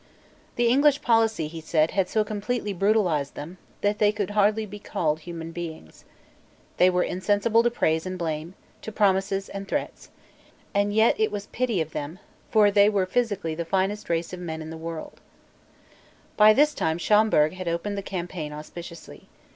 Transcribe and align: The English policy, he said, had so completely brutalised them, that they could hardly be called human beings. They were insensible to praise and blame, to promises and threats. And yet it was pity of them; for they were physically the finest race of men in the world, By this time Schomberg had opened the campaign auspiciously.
The 0.55 0.65
English 0.67 1.03
policy, 1.03 1.47
he 1.47 1.61
said, 1.61 1.91
had 1.91 2.09
so 2.09 2.23
completely 2.23 2.73
brutalised 2.73 3.35
them, 3.35 3.59
that 3.81 3.99
they 3.99 4.11
could 4.11 4.31
hardly 4.31 4.65
be 4.65 4.79
called 4.79 5.19
human 5.19 5.51
beings. 5.51 6.05
They 6.77 6.89
were 6.89 7.03
insensible 7.03 7.61
to 7.61 7.69
praise 7.69 8.07
and 8.07 8.17
blame, 8.17 8.55
to 8.81 8.91
promises 8.91 9.47
and 9.47 9.67
threats. 9.67 10.09
And 10.73 10.91
yet 10.91 11.19
it 11.19 11.31
was 11.31 11.45
pity 11.51 11.81
of 11.81 11.91
them; 11.91 12.17
for 12.49 12.71
they 12.71 12.89
were 12.89 13.05
physically 13.05 13.53
the 13.53 13.63
finest 13.63 14.09
race 14.09 14.33
of 14.33 14.39
men 14.39 14.63
in 14.63 14.71
the 14.71 14.75
world, 14.75 15.21
By 16.35 16.51
this 16.53 16.73
time 16.73 16.97
Schomberg 16.97 17.53
had 17.53 17.67
opened 17.67 17.95
the 17.95 18.01
campaign 18.01 18.51
auspiciously. 18.51 19.29